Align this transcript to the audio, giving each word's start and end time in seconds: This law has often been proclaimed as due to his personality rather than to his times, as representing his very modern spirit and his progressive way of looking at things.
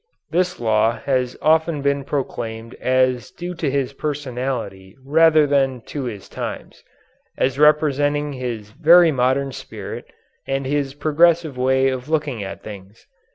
This 0.31 0.59
law 0.59 0.93
has 0.93 1.37
often 1.43 1.83
been 1.83 2.03
proclaimed 2.03 2.73
as 2.81 3.29
due 3.29 3.53
to 3.53 3.69
his 3.69 3.93
personality 3.93 4.95
rather 5.05 5.45
than 5.45 5.81
to 5.93 6.05
his 6.05 6.27
times, 6.27 6.83
as 7.37 7.59
representing 7.59 8.33
his 8.33 8.71
very 8.71 9.11
modern 9.11 9.51
spirit 9.51 10.05
and 10.47 10.65
his 10.65 10.95
progressive 10.95 11.55
way 11.55 11.89
of 11.89 12.09
looking 12.09 12.43
at 12.43 12.63
things. 12.63 13.05